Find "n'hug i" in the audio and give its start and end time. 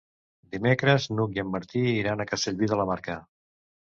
1.17-1.43